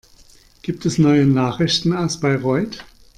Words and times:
Gibt 0.63 0.87
es 0.87 0.97
neue 0.97 1.27
Nachrichten 1.27 1.93
aus 1.93 2.19
Bayreuth? 2.19 2.83